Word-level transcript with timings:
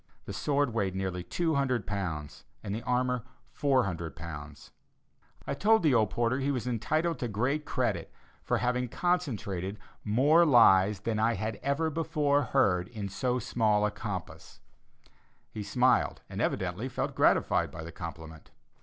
The 0.25 0.33
sword 0.33 0.73
weighed 0.73 0.95
nearly 0.95 1.23
200 1.23 1.85
pounds, 1.85 2.43
and 2.63 2.73
the 2.73 2.81
armor 2.81 3.23
400 3.51 4.15
pounds. 4.15 4.71
I 5.45 5.53
told 5.53 5.83
the 5.83 5.93
old 5.93 6.09
porter 6.09 6.39
he 6.39 6.49
was 6.49 6.65
entitled 6.65 7.19
to 7.19 7.27
great 7.27 7.65
credit 7.65 8.11
for 8.41 8.57
having 8.57 8.87
concentrated 8.89 9.77
more 10.03 10.43
lies 10.43 11.01
than 11.01 11.19
I 11.19 11.35
had 11.35 11.57
ever 11.61 11.91
before 11.91 12.41
heard 12.45 12.87
in 12.87 13.09
so 13.09 13.37
small 13.37 13.85
a 13.85 13.91
compass. 13.91 14.59
He 15.51 15.61
smiled, 15.61 16.23
and 16.27 16.41
evidently 16.41 16.89
felt 16.89 17.13
gratified 17.13 17.69
by 17.69 17.83
the 17.83 17.91
compliment. 17.91 18.49